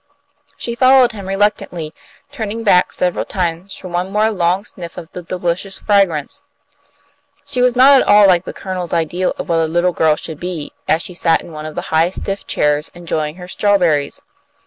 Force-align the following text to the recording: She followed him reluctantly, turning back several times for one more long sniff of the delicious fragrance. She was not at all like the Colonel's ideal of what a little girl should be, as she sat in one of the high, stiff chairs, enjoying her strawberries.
She 0.57 0.73
followed 0.73 1.11
him 1.11 1.27
reluctantly, 1.27 1.93
turning 2.31 2.63
back 2.63 2.91
several 2.91 3.23
times 3.23 3.75
for 3.75 3.87
one 3.87 4.11
more 4.11 4.31
long 4.31 4.65
sniff 4.65 4.97
of 4.97 5.11
the 5.11 5.21
delicious 5.21 5.77
fragrance. 5.77 6.41
She 7.45 7.61
was 7.61 7.75
not 7.75 8.01
at 8.01 8.07
all 8.07 8.25
like 8.25 8.45
the 8.45 8.51
Colonel's 8.51 8.93
ideal 8.95 9.31
of 9.37 9.47
what 9.47 9.59
a 9.59 9.65
little 9.65 9.93
girl 9.93 10.15
should 10.15 10.39
be, 10.39 10.71
as 10.87 11.03
she 11.03 11.13
sat 11.13 11.41
in 11.41 11.51
one 11.51 11.67
of 11.67 11.75
the 11.75 11.81
high, 11.93 12.09
stiff 12.09 12.47
chairs, 12.47 12.89
enjoying 12.95 13.35
her 13.35 13.47
strawberries. 13.47 14.23